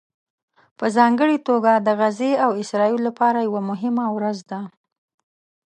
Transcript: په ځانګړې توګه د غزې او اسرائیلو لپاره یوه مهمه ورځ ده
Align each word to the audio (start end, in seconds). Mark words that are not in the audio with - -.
په 0.77 0.85
ځانګړې 0.97 1.37
توګه 1.47 1.71
د 1.77 1.87
غزې 1.99 2.31
او 2.43 2.51
اسرائیلو 2.61 3.05
لپاره 3.07 3.37
یوه 3.47 3.61
مهمه 3.69 4.05
ورځ 4.15 4.37
ده 4.49 4.59